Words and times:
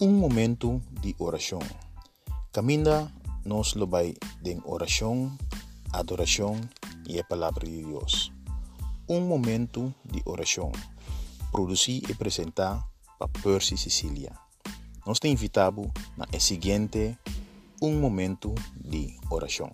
um 0.00 0.12
momento 0.12 0.80
de 1.00 1.14
oração. 1.18 1.58
Caminha 2.52 3.12
nos 3.44 3.74
lobai 3.74 4.14
de 4.40 4.56
oração, 4.64 5.36
adoração 5.92 6.60
e 7.08 7.18
a 7.18 7.24
palavra 7.24 7.66
de 7.66 7.82
Deus. 7.82 8.32
Um 9.08 9.20
momento 9.20 9.92
de 10.04 10.22
oração. 10.24 10.70
Produzir 11.50 12.08
e 12.08 12.12
apresentar 12.12 12.86
para 13.18 13.28
Percy 13.42 13.76
Sicília. 13.76 14.32
Nós 15.04 15.18
te 15.18 15.26
invitamos 15.26 15.90
na 16.16 16.26
seguinte 16.38 17.18
um 17.82 17.98
momento 17.98 18.54
de 18.76 19.16
oração. 19.30 19.72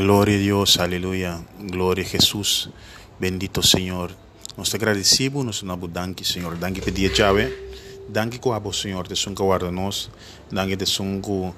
Gloria 0.00 0.36
a 0.36 0.38
Dios, 0.38 0.78
aleluya. 0.78 1.42
Gloria 1.58 2.02
a 2.02 2.08
Jesús. 2.08 2.70
Bendito 3.18 3.62
Señor. 3.62 4.12
Nos 4.56 4.74
agradecemos, 4.74 5.44
nos 5.44 5.62
damos 5.62 5.92
danke, 5.92 6.24
Señor. 6.24 6.58
Danke 6.58 6.80
por 6.80 6.90
dia 6.90 7.12
chave. 7.12 7.52
Danke 8.08 8.40
ko 8.40 8.54
abo, 8.54 8.72
Señor, 8.72 9.06
te 9.08 9.14
sun 9.14 9.34
guarda 9.34 9.70
nos. 9.70 10.10
Danke 10.50 10.78
te 10.78 10.86
sun 10.86 11.20
uh, 11.22 11.52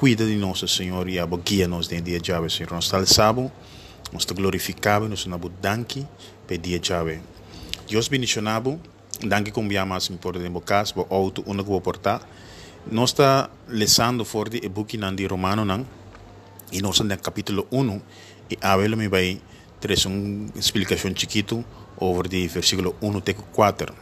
cuida 0.00 0.24
de 0.24 0.36
nós, 0.36 0.60
Señor, 0.60 1.06
e 1.10 1.20
abo 1.20 1.36
guia 1.44 1.68
nos 1.68 1.86
de 1.86 2.00
dia 2.00 2.18
chave, 2.18 2.48
Señor. 2.48 2.72
Nos 2.72 2.88
tal 2.88 3.06
sabo, 3.06 3.52
nos 4.10 4.24
te 4.24 4.32
glorificamos, 4.32 5.10
nos 5.10 5.28
damos 5.28 5.52
danke 5.60 6.06
por 6.48 6.56
dia 6.56 6.80
chave. 6.80 7.20
Dios 7.86 8.08
bendicionado. 8.08 8.80
Danke 9.20 9.52
com 9.52 9.68
via 9.68 9.84
mais 9.84 10.08
importante 10.08 10.48
em 10.48 10.60
casa, 10.60 10.94
bo 10.94 11.06
auto, 11.10 11.42
vou 11.42 11.80
portar. 11.82 12.22
Nós 12.90 13.10
está 13.10 13.50
lesando 13.68 14.24
for 14.24 14.48
de 14.48 14.64
e-book 14.64 14.96
nan 14.96 15.14
di 15.14 15.26
Romano 15.26 15.62
nan. 15.62 15.84
Y 16.70 16.80
nos 16.80 17.00
en 17.00 17.12
el 17.12 17.20
capítulo 17.20 17.66
1, 17.70 18.02
y 18.50 18.58
Abel 18.60 18.96
me 18.96 19.08
va 19.08 19.18
a 19.18 20.08
una 20.08 20.48
explicación 20.56 21.14
chiquito 21.14 21.64
sobre 21.98 22.44
el 22.44 22.48
versículo 22.48 22.96
1 23.00 23.18
a 23.18 23.32
4. 23.32 23.94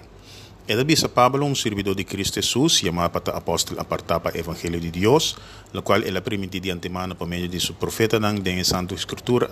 Eda 0.67 0.83
bisa 0.83 1.09
Pablo, 1.09 1.45
un 1.45 1.57
servidor 1.57 1.95
de 1.95 2.07
Cristo 2.07 2.37
Jesús, 2.37 2.81
llamado 2.81 3.13
para 3.13 3.37
apóstol 3.37 3.79
apartado 3.79 4.23
para 4.23 4.35
el 4.35 4.45
Evangelio 4.45 4.81
de 4.81 4.91
Dios, 4.91 5.37
lo 5.75 5.85
cual 5.85 6.05
él 6.05 6.17
ha 6.17 6.25
permitido 6.25 6.65
de 6.65 6.73
antemano 6.73 7.19
por 7.19 7.29
medio 7.29 7.51
de 7.51 7.61
su 7.61 7.75
profeta 7.75 8.19
de 8.19 8.57
la 8.57 8.65
Santa 8.65 8.95
Escritura, 8.95 9.51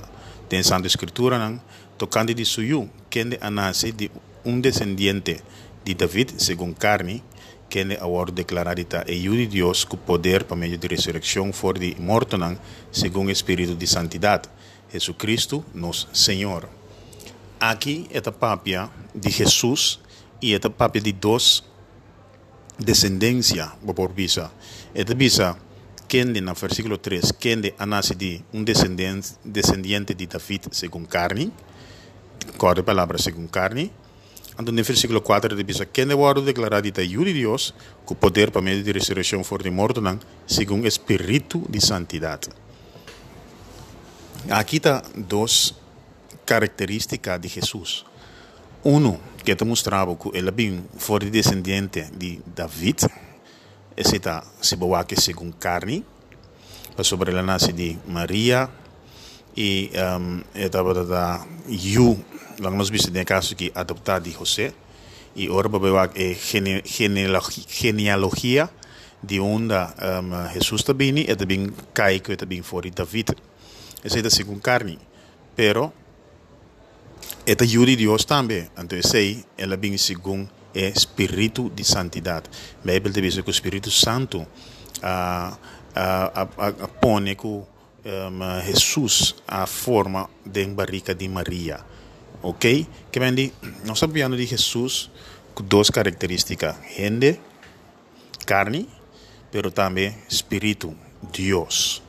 de 0.49 0.57
la 0.57 0.63
Santa 0.63 0.89
Escritura, 0.89 1.61
tocando 1.99 2.33
de 2.33 2.47
suyo, 2.47 2.87
quien 3.11 3.29
de 3.29 3.39
nace 3.51 3.93
de 3.93 4.11
un 4.45 4.63
descendiente 4.63 5.43
de 5.85 5.95
David, 5.95 6.31
según 6.39 6.73
carne, 6.73 7.23
que 7.73 7.81
agora 7.99 8.31
declararita 8.31 9.03
e 9.09 9.27
de 9.27 9.47
Deus 9.47 9.83
com 9.83 9.97
poder 9.97 10.45
para 10.45 10.55
meio 10.55 10.77
de 10.77 10.87
ressurreição 10.87 11.51
for 11.55 11.79
de 11.79 11.97
morto 11.99 12.37
não, 12.37 12.59
segundo 12.93 13.29
o 13.29 13.31
Espírito 13.31 13.75
de 13.75 13.87
Santidade, 13.87 14.51
Jesucristo, 14.93 15.65
nosso 15.75 16.07
Senhor. 16.13 16.69
Aqui 17.59 18.07
é 18.13 18.19
a 18.19 18.31
papia 18.31 18.91
de 19.15 19.31
Jesus 19.31 19.99
e 20.43 20.53
é 20.53 20.61
a 20.63 21.01
de 21.01 21.13
dois 21.13 21.65
descendência, 22.79 23.73
por 23.97 24.13
visa. 24.13 24.53
É 24.95 25.01
a 25.01 25.15
visa 25.15 25.57
quem 26.07 26.27
no 26.27 26.53
versículo 26.53 26.99
3, 26.99 27.33
quem 27.41 27.59
de 27.59 27.73
nasce 27.87 28.15
de 28.15 28.43
um 28.53 28.63
descendente, 28.63 29.31
descendente 29.43 30.13
de 30.13 30.27
David 30.27 30.69
segundo 30.73 31.09
carne, 31.09 31.51
corre 32.59 32.81
a 32.81 32.83
palavra 32.83 33.17
segundo 33.17 33.49
carne, 33.49 33.91
Então, 34.59 34.73
no 34.73 34.83
versículo 34.83 35.21
4, 35.21 35.55
ele 35.55 35.65
diz: 35.65 35.81
Quem 35.93 36.11
é 36.11 36.15
o 36.15 36.41
declarado 36.41 36.91
de 36.91 36.93
de 36.93 37.33
Deus, 37.33 37.75
com 38.05 38.15
poder 38.15 38.51
para 38.51 38.61
meio 38.61 38.83
de 38.83 38.93
ressurreição 38.93 39.43
for 39.43 39.63
de 39.63 39.71
morto, 39.71 40.01
não, 40.01 40.19
segundo 40.47 40.85
o 40.85 40.87
Espírito 40.87 41.65
de 41.69 41.81
Santidade. 41.81 42.49
Aqui 44.51 44.77
está 44.77 45.03
duas 45.17 45.75
características 46.45 47.41
de 47.41 47.49
Jesus. 47.49 48.05
Um, 48.85 49.17
que 49.45 49.55
te 49.55 49.65
mostrava 49.65 50.15
que 50.17 50.37
ele 50.37 50.51
bem 50.51 50.85
foi 50.99 51.31
descendente 51.31 52.11
de 52.17 52.41
David, 52.47 53.07
esse 53.97 54.17
está 54.17 54.45
se 54.61 54.77
boa 54.77 55.05
que 55.05 55.21
segundo 55.21 55.55
carne, 55.57 56.05
sobre 57.03 57.31
ele 57.31 57.43
nasce 57.43 57.73
de 57.73 57.99
Maria, 58.07 58.69
e 59.57 59.91
um, 59.95 60.43
estava 60.55 61.05
da 61.05 61.47
Yu 61.69 62.19
lang 62.59 62.77
nos 62.77 62.91
visto 62.91 63.11
de 63.11 63.25
caso 63.25 63.57
que 63.57 63.73
adoptado 63.75 64.25
de 64.25 64.33
José 64.33 64.75
y 65.35 65.49
ahora 65.49 65.69
vamos 65.69 65.99
a 65.99 66.11
gene, 66.15 66.83
genealogía 66.85 68.71
de 69.23 69.41
onde 69.41 69.75
um, 69.75 70.49
Jesus 70.53 70.85
também 70.85 71.19
e 71.19 71.37
também 71.37 71.73
cai 71.95 72.21
que 72.21 72.37
também 72.37 72.63
foi 72.63 72.91
David. 72.91 73.37
Essa 74.05 74.19
é 74.19 74.27
a 74.27 74.31
segunda 74.31 74.61
carne. 74.61 74.99
Pero 75.55 75.93
é 77.47 77.53
a 77.53 77.55
de 77.55 77.97
Deus 77.97 78.25
também. 78.25 78.69
Então 78.77 79.01
sei 79.03 79.45
ela 79.57 79.77
bem 79.77 79.97
segundo 79.97 80.51
o 80.75 80.79
espírito 80.79 81.71
de 81.71 81.85
santidade. 81.85 82.51
A 82.83 82.87
Bíblia 82.87 83.23
diz 83.23 83.41
que 83.41 83.49
o 83.49 83.51
Espírito 83.51 83.91
Santo 83.91 84.39
uh, 84.41 84.45
uh, 85.05 86.43
uh, 86.43 86.85
uh, 86.85 86.89
põe 87.01 87.37
que 87.37 87.47
um, 87.47 87.67
Jesus 88.67 89.37
a 89.47 89.67
forma 89.67 90.29
de 90.45 90.67
barrica 90.67 91.15
de 91.15 91.29
Maria 91.29 91.85
ok? 92.43 92.87
Que 93.11 93.21
vendi, 93.21 93.53
nós 93.85 93.97
estamos 93.97 94.17
falando 94.17 94.37
de 94.37 94.47
Jesus 94.47 95.11
com 95.55 95.65
duas 95.65 95.91
características: 95.91 96.77
gente, 96.97 97.41
carne, 98.45 98.89
pero 99.51 99.71
também 99.71 100.17
espírito, 100.29 100.95
Deus. 101.33 102.03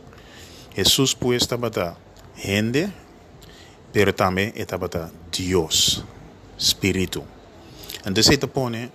Jesus 0.76 1.14
pues 1.14 1.44
estava 1.44 1.70
da 1.70 1.96
gente, 2.36 2.92
pero 3.92 4.12
também 4.12 4.52
estava 4.56 4.88
da 4.88 5.10
Deus, 5.32 6.04
espírito. 6.58 7.24
Então 8.06 8.24
se 8.24 8.38
te 8.38 8.48
põe 8.48 8.92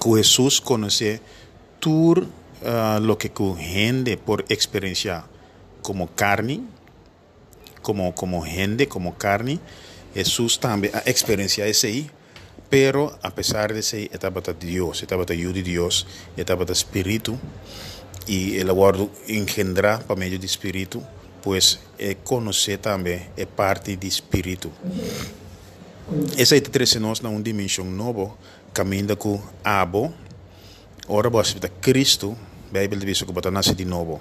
que 0.00 0.16
Jesus 0.16 0.58
conhece 0.60 1.20
tudo 1.78 2.22
uh, 2.62 2.98
lo 3.00 3.16
que 3.16 3.28
com 3.28 3.56
gente 3.56 4.16
por 4.16 4.44
experiencia 4.48 5.24
como 5.82 6.08
carne, 6.08 6.66
como, 7.82 8.12
como 8.12 8.44
gente, 8.44 8.86
como 8.86 9.12
carne, 9.12 9.60
Jesús 10.14 10.58
también 10.60 10.94
experiencia 11.06 11.66
ese 11.66 11.88
ahí, 11.88 12.10
pero 12.70 13.18
a 13.22 13.34
pesar 13.34 13.72
de 13.72 13.80
ese 13.80 14.04
etapa 14.04 14.40
de 14.40 14.54
Dios, 14.54 15.02
etapa 15.02 15.24
de 15.24 15.36
de 15.36 15.62
Dios, 15.62 16.06
etapa 16.36 16.64
de 16.64 16.72
Espíritu, 16.72 17.38
y 18.26 18.58
el 18.58 18.70
aguardo 18.70 19.10
engendra 19.28 19.98
por 19.98 20.16
medio 20.16 20.38
de 20.38 20.46
Espíritu, 20.46 21.02
pues 21.42 21.80
eh, 21.98 22.16
conocer 22.24 22.78
también 22.78 23.28
es 23.36 23.46
parte 23.46 23.96
de 23.96 24.08
Espíritu. 24.08 24.70
Essa 26.36 26.60
te 26.60 26.68
traz 26.68 26.96
nós 26.96 27.22
na 27.22 27.30
uma 27.30 27.40
dimensão 27.40 27.84
nova, 27.84 28.36
caminho 28.72 29.16
com 29.16 29.40
abo, 29.62 30.12
ora 31.08 31.30
você 31.30 31.56
está 31.56 31.68
Cristo, 31.68 32.36
a 32.70 32.78
Bíblia 32.78 33.06
diz 33.06 33.22
que 33.22 33.32
você 33.32 33.50
nasce 33.50 33.74
de 33.74 33.84
novo. 33.84 34.20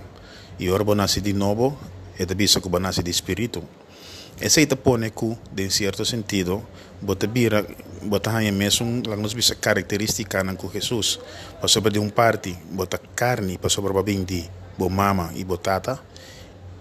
E 0.59 0.69
ora 0.69 0.83
você 0.83 0.95
nasce 0.95 1.21
de 1.21 1.33
novo, 1.33 1.77
é 2.17 2.25
diz 2.25 2.55
que 2.55 2.69
você 2.69 2.79
nasce 2.79 3.03
de 3.03 3.11
Espírito. 3.11 3.63
Pone 4.83 5.11
que, 5.11 5.37
de 5.51 5.69
certo 5.69 6.03
sentido, 6.05 6.63
bota 7.01 7.27
bira, 7.27 7.65
bota 8.01 8.31
hanya 8.31 8.51
mesmo, 8.51 9.03
lá 9.07 9.15
nos 9.15 9.33
bisa 9.33 9.55
característica 9.55 10.43
nan 10.43 10.55
com 10.55 10.69
Jesus. 10.69 11.19
Para 11.59 11.67
sobre 11.67 11.91
de 11.91 11.99
um 11.99 12.09
parte, 12.09 12.57
bota 12.71 12.99
carne, 13.15 13.57
para 13.57 13.69
sobre 13.69 13.93
bem 14.03 14.23
de 14.23 14.49
bo 14.77 14.89
mama 14.89 15.31
e 15.35 15.43
botata, 15.43 15.99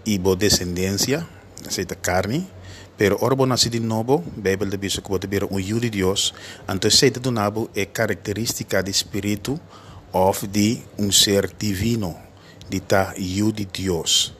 e 0.06 0.18
bo 0.18 0.34
descendência, 0.34 1.26
aceita 1.66 1.94
carne, 1.94 2.46
pero 2.96 3.18
ora 3.20 3.34
bo 3.34 3.46
nasce 3.46 3.68
de 3.68 3.80
novo, 3.80 4.24
Bíblia 4.36 4.70
de 4.70 4.76
bisa 4.76 5.00
que 5.00 5.08
bota 5.08 5.26
bira 5.26 5.46
um 5.50 5.60
de 5.60 5.90
Deus, 5.90 6.34
então 6.68 6.88
aceita 6.88 7.20
do 7.20 7.30
nabo 7.30 7.70
é 7.74 7.84
característica 7.84 8.82
de 8.82 8.90
espírito 8.90 9.60
of 10.12 10.46
de 10.46 10.82
um 10.98 11.12
ser 11.12 11.52
divino, 11.58 12.16
de 12.68 12.80
ta 12.80 13.14
de 13.14 13.64
Deus. 13.66 14.34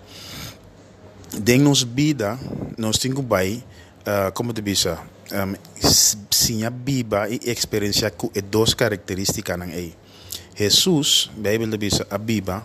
Den 1.33 1.65
nos 1.65 1.83
vida, 1.85 2.39
nós 2.77 2.99
temos 2.99 3.25
bai, 3.25 3.65
uh, 4.05 4.33
como 4.35 4.53
te 4.53 4.61
bisa, 4.61 5.01
um, 5.33 5.57
sinha 6.31 6.69
biba 6.69 7.27
e 7.27 7.41
experiência 7.49 8.11
com 8.11 8.31
e 8.35 8.43
duas 8.43 8.75
características 8.75 9.57
ei. 9.73 9.97
Jesus, 10.55 11.31
Bíblia 11.35 11.79
bisa 11.79 12.07
a 12.11 12.19
biba 12.19 12.63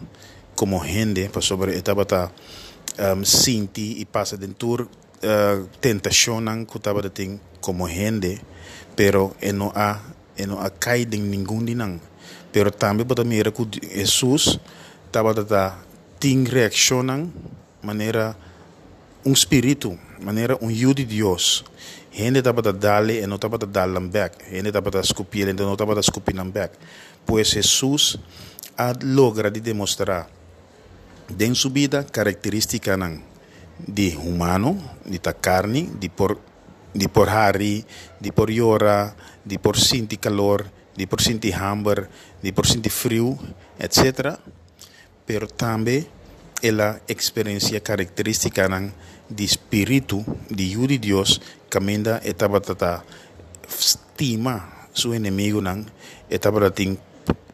como 0.54 0.84
gente, 0.84 1.30
para 1.30 1.42
sobre 1.42 1.78
etapa 1.78 2.06
ta 2.06 2.32
um, 3.16 3.24
sinti 3.24 4.02
e 4.02 4.06
passa 4.06 4.36
dentro 4.36 4.84
uh, 4.84 5.68
tentação 5.80 6.42
nan 6.42 6.66
que 6.66 6.80
tem 7.10 7.40
como 7.62 7.88
gente, 7.88 8.42
pero 8.98 9.34
e 9.42 9.54
não 9.54 9.72
há 9.74 10.02
e 10.38 10.46
não 10.46 10.60
há 10.60 10.70
cai 10.72 11.06
de 11.06 11.18
nenhum 11.18 11.64
de 11.64 11.74
nan. 11.74 12.02
Pero 12.52 12.72
também 12.72 13.06
para 13.06 13.24
mira 13.24 13.50
que 13.50 13.64
Jesus 13.96 14.60
estava 15.06 15.34
ta 15.46 15.80
tem 16.20 16.44
reação 16.44 17.32
maneira 17.82 18.36
um 19.26 19.34
espírito, 19.34 19.98
maneira 20.22 20.58
um 20.62 20.70
yu 20.70 20.94
de 20.94 21.06
Deus. 21.06 21.64
Gente 22.12 22.40
estava 22.40 22.68
a 22.68 22.72
dar-lhe 22.72 23.22
e 23.22 23.28
não 23.28 23.36
estava 23.36 23.56
a 23.56 23.66
dar-lhe 23.66 24.00
back. 24.08 24.44
Gente 24.50 24.68
estava 24.68 24.98
a 24.98 25.02
escupir 25.02 25.48
e 25.48 25.54
não 25.54 25.74
estava 25.74 25.96
a 25.96 26.00
escupir 26.00 26.36
back. 26.46 26.78
Pois 27.26 27.50
Jesus 27.50 28.18
a 28.78 28.94
logra 29.04 29.50
de 29.50 29.60
demonstrar, 29.60 30.30
em 31.40 31.54
sua 31.56 31.72
vida, 31.72 32.04
característica 32.04 32.96
não. 32.96 33.22
di 33.78 34.18
humano, 34.18 34.82
di 35.06 35.20
ta 35.20 35.34
carne, 35.34 35.90
di 36.00 36.10
por, 36.10 36.40
di 36.94 37.08
por 37.08 37.30
hari, 37.30 37.86
di 38.18 38.32
por 38.32 38.50
yora, 38.50 39.14
di 39.46 39.58
por 39.62 39.78
sinti 39.78 40.18
calor, 40.18 40.66
di 40.96 41.06
por 41.06 41.22
sinti 41.22 41.54
hamber, 41.54 42.10
di 42.42 42.52
por 42.52 42.66
sinti 42.66 42.90
frio, 42.90 43.38
etc. 43.78 44.40
Pero 45.26 45.48
também 45.48 46.08
ela 46.62 47.02
experiência 47.08 47.80
característica 47.80 48.68
di 49.30 49.44
espírito 49.44 50.24
de 50.50 50.72
de 50.72 50.98
Deus 50.98 51.42
caminha 51.70 52.22
etapa 52.24 52.62
tata 52.62 53.04
estima 53.68 54.88
su 54.96 55.14
inimigo 55.14 55.60
nang 55.60 55.84
etapa 56.32 56.72
ting 56.72 56.98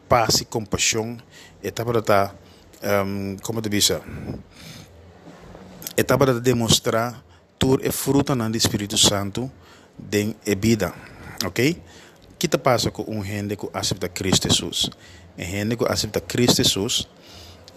paz 0.08 0.40
e 0.40 0.44
compaixão 0.46 1.18
etapa 1.62 2.00
tata 2.00 2.34
um, 2.80 3.36
como 3.42 3.60
te 3.60 3.68
bisa 3.68 4.00
etapa 5.98 6.30
tata 6.30 6.40
demonstrar 6.40 7.20
tur 7.58 7.82
é 7.82 7.90
fruto 7.90 8.34
ng 8.34 8.54
Espírito 8.54 8.96
Santo 8.96 9.50
den 9.98 10.38
e 10.46 10.54
vida 10.54 10.94
ok? 11.42 11.58
Kita 12.38 12.58
passa 12.58 12.90
com 12.90 13.04
um 13.08 13.24
gente 13.24 13.56
que 13.56 13.68
aceita 13.72 14.08
Cristo 14.08 14.48
Jesus 14.48 14.90
e 15.36 15.44
gente 15.44 15.76
que 15.76 15.84
aceita 15.90 16.20
Cristo 16.20 16.62
Jesus 16.62 17.08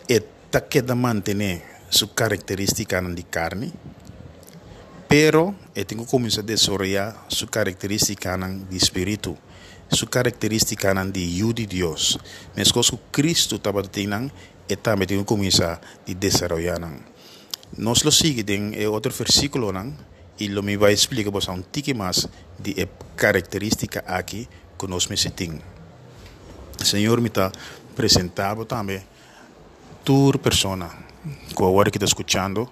e 0.08 0.22
ta 0.58 0.68
queda 0.68 0.96
mantener 0.96 1.62
su 1.88 2.16
característica 2.16 3.00
de 3.00 3.24
carne, 3.24 3.72
pero 5.08 5.54
e 5.76 5.86
tengo 5.86 6.04
comienza 6.04 6.42
a 6.42 6.44
desarrollar 6.44 7.14
su 7.28 7.46
característica 7.46 8.36
de 8.36 8.76
espíritu, 8.76 9.38
su 9.92 10.08
característica 10.08 10.92
de 11.06 11.20
Hijo 11.20 11.54
de 11.54 11.68
Dios. 11.68 12.18
Mesmo 12.56 12.82
que 12.82 12.98
Cristo 13.12 13.62
e 14.68 14.76
também 14.76 15.06
tengo 15.06 15.24
comienza 15.26 15.74
a 15.74 15.80
desarrollar. 16.12 16.82
Nos 17.78 18.04
lo 18.04 18.12
sigue 18.12 18.44
en 18.56 18.74
otro 18.88 19.14
versículo, 19.14 19.72
y 20.40 20.48
lo 20.48 20.64
me 20.64 20.76
va 20.76 20.88
a 20.88 20.92
explicar 20.92 21.32
pues, 21.32 21.48
un 21.50 21.62
tique 21.66 21.94
más 21.94 22.28
de 22.58 22.90
característica 23.16 24.04
aquí 24.08 24.48
que 24.76 24.88
nos 24.88 25.08
me 25.08 25.18
Señor 26.84 27.22
me 27.22 27.28
está 27.28 27.52
presentado 27.96 28.66
también 28.66 29.04
tur 30.08 30.40
persona 30.40 30.88
que 31.54 31.62
agora 31.62 31.92
que 31.92 31.98
está 31.98 32.06
escuchando 32.06 32.72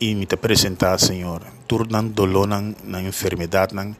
e 0.00 0.16
me 0.16 0.26
te 0.26 0.34
apresentar, 0.34 0.98
Senhor. 0.98 1.46
Tur 1.68 1.86
nan 1.86 2.12
dolor, 2.12 2.48
nan 2.48 3.06
enfermidade, 3.06 3.72
nan, 3.72 3.94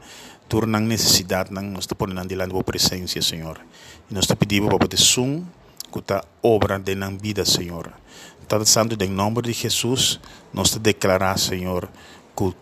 tur 0.49 0.67
nan 0.67 0.89
necessidade, 0.89 1.55
nan, 1.55 1.71
nós 1.73 1.87
te 1.87 1.95
ponemos 1.95 2.27
diante 2.27 2.53
da 2.53 2.63
presença, 2.65 3.23
Senhor. 3.23 3.61
E 4.11 4.15
nós 4.15 4.27
te 4.27 4.35
pedimos 4.35 4.69
para 4.69 4.81
poder 4.81 4.99
sum 4.99 5.47
que 5.93 6.01
está 6.01 6.25
obra 6.43 6.81
de 6.81 6.97
nan 6.97 7.19
vida, 7.19 7.45
Senhor. 7.45 7.93
Todo 8.49 8.67
santo, 8.67 8.99
em 8.99 9.11
nome 9.11 9.43
de 9.43 9.53
Jesus, 9.53 10.19
nós 10.53 10.73
te 10.73 10.81
declarar, 10.81 11.39
Senhor, 11.39 11.89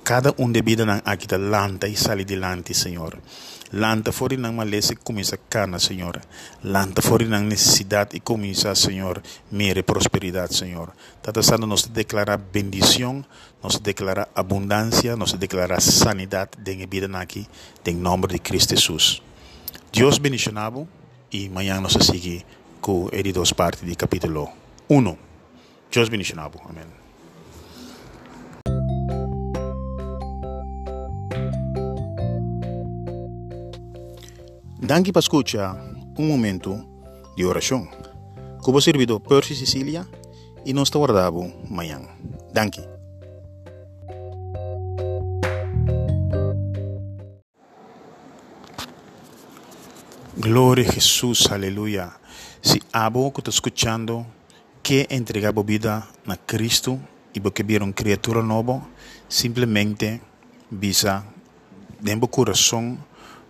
cada 0.03 0.35
um 0.39 0.51
de 0.51 0.63
vida 0.63 0.85
nan 0.85 1.01
aqui 1.05 1.27
da 1.27 1.39
lanta 1.39 1.87
e 1.87 1.97
sale 1.97 2.25
delante, 2.25 2.75
Senhor. 2.75 3.19
Lanta 3.73 4.13
fora 4.13 4.35
ng 4.35 4.57
malese 4.57 4.97
começa 4.97 5.37
cana, 5.37 5.79
Senhor. 5.79 6.17
Lanta 6.65 7.03
fora 7.03 7.25
ng 7.29 7.45
necessidade 7.45 8.17
e 8.17 8.21
começa, 8.21 8.75
Senhor, 8.75 9.21
mere 9.53 9.83
prosperidade, 9.83 10.57
Senhor. 10.57 10.89
Tata 11.21 11.43
Santo 11.43 11.67
nos 11.67 11.87
declara 11.87 12.39
bendição, 12.39 13.23
nos 13.63 13.79
declara 13.79 14.29
abundância, 14.35 15.17
nos 15.17 15.35
declara 15.35 15.81
sanidade 15.81 16.57
de 16.57 16.87
vida 16.87 17.07
aqui, 17.19 17.47
em 17.85 17.95
nome 17.95 18.27
de 18.29 18.39
Cristo 18.39 18.75
Jesus. 18.75 19.21
Deus 19.93 20.17
bendicionado 20.17 20.89
e 21.31 21.47
amanhã 21.47 21.79
nos 21.81 21.93
sigue 21.93 22.45
com 22.81 23.11
as 23.13 23.33
duas 23.33 23.53
partes 23.53 23.83
do 23.85 23.97
capítulo 23.97 24.49
1. 24.89 25.17
Deus 25.93 26.09
bendicionado. 26.09 26.59
Amém. 26.65 27.08
Danke 34.89 35.13
per 35.13 35.21
escuchar 35.21 35.77
un 36.17 36.27
momento 36.27 36.83
di 37.37 37.45
orazione. 37.45 37.91
Como 38.63 38.81
servido 38.81 39.21
Percy 39.21 39.55
Sicilia 39.55 40.09
e 40.65 40.73
nós 40.73 40.89
te 40.89 40.97
guardamos 40.97 41.53
amanhã. 41.69 42.01
Danke. 42.55 42.81
Glória 50.39 50.89
a 50.89 50.91
Jesus, 50.91 51.53
aleluia. 51.53 52.17
Se 52.63 52.81
abo 52.91 53.31
que 53.31 53.43
está 53.43 53.51
escutando 53.51 54.25
que 54.83 55.07
entregava 55.11 55.63
vida 55.63 56.09
na 56.25 56.39
Cristo 56.39 56.99
e 57.35 57.41
porque 57.41 57.63
viram 57.63 57.93
criatura 57.93 58.43
nova, 58.43 58.81
simplesmente 59.29 60.23
visa 60.73 61.27
dentro 62.01 62.21
do 62.21 62.29
coração 62.29 62.97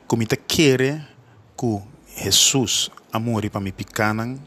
como 0.09 0.27
te 0.27 0.37
quer 0.37 1.17
ku 1.59 1.83
Jesus 2.15 2.95
amori 3.11 3.51
pa 3.51 3.59
mi 3.59 3.75
pikanan. 3.75 4.39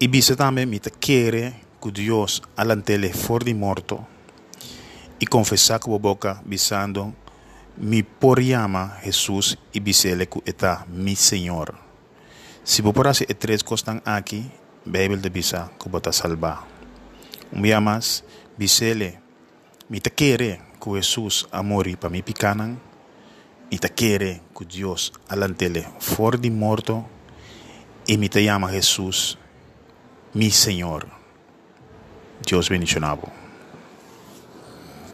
Ibisa 0.00 0.32
também 0.32 0.64
mi 0.64 0.80
te 0.80 0.88
quere 0.88 1.52
ku 1.76 1.92
Dios 1.92 2.40
alantele 2.56 3.12
for 3.12 3.44
di 3.44 3.52
morto. 3.52 4.08
E 5.20 5.28
confessar 5.28 5.78
com 5.84 5.92
a 5.94 6.00
boca 6.00 6.40
bisando 6.48 7.12
mi 7.76 8.00
por 8.02 8.40
llama 8.40 8.96
Jesus 9.04 9.60
e 9.76 9.80
bisele 9.80 10.24
ku 10.24 10.40
eta 10.48 10.88
mi 10.88 11.12
Senhor 11.12 11.90
se 12.64 12.82
por 12.82 12.94
porase 12.94 13.26
e 13.28 13.34
três 13.34 13.64
costan 13.64 14.02
aqui 14.04 14.46
Bible 14.84 15.20
de 15.20 15.30
bisa 15.30 15.72
ku 15.78 15.88
bota 15.90 16.12
salva. 16.12 16.64
Um 17.52 17.62
dia 17.62 17.80
mais 17.80 18.22
bisele 18.56 19.18
mi 19.88 20.00
te 20.00 20.10
quere 20.10 20.60
ku 20.78 20.96
Jesus 20.96 21.46
amori 21.50 21.96
pa 21.96 22.08
mi 22.08 22.22
pikanan 22.22 22.78
y 23.70 23.78
te 23.78 23.88
quiere 23.88 24.42
que 24.56 24.64
Dios 24.64 25.12
alantele 25.28 25.86
for 26.00 26.38
de 26.38 26.50
morto 26.50 27.06
y 28.06 28.18
me 28.18 28.28
te 28.28 28.42
llama 28.42 28.68
Jesús 28.68 29.38
mi 30.34 30.50
Señor. 30.50 31.08
Dios 32.46 32.68
bendicionado. 32.68 33.39